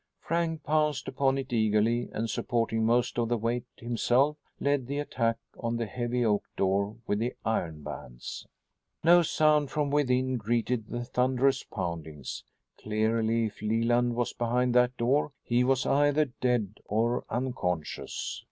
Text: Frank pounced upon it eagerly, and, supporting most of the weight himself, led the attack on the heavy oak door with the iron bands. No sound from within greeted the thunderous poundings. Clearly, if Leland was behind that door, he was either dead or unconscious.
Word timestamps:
Frank 0.19 0.63
pounced 0.63 1.07
upon 1.07 1.37
it 1.37 1.53
eagerly, 1.53 2.09
and, 2.11 2.27
supporting 2.27 2.83
most 2.83 3.19
of 3.19 3.29
the 3.29 3.37
weight 3.37 3.65
himself, 3.75 4.35
led 4.59 4.87
the 4.87 4.97
attack 4.97 5.37
on 5.59 5.77
the 5.77 5.85
heavy 5.85 6.25
oak 6.25 6.43
door 6.57 6.95
with 7.05 7.19
the 7.19 7.35
iron 7.45 7.83
bands. 7.83 8.47
No 9.03 9.21
sound 9.21 9.69
from 9.69 9.91
within 9.91 10.37
greeted 10.37 10.87
the 10.87 11.03
thunderous 11.05 11.63
poundings. 11.63 12.43
Clearly, 12.79 13.45
if 13.45 13.61
Leland 13.61 14.15
was 14.15 14.33
behind 14.33 14.73
that 14.73 14.97
door, 14.97 15.33
he 15.43 15.63
was 15.63 15.85
either 15.85 16.25
dead 16.25 16.79
or 16.85 17.23
unconscious. 17.29 18.39